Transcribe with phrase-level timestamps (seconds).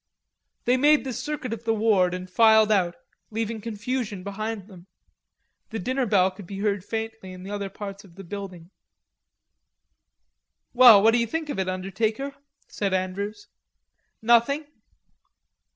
[0.65, 2.95] They made the circuit of the ward and filed out,
[3.29, 4.87] leaving confusion behind them.
[5.69, 8.71] The dinner bell could be heard faintly in the other parts of the building.
[10.73, 12.33] "Well, what d'you think of it, undertaker?"
[12.67, 13.47] said Andrews.
[14.23, 14.65] "Nothing."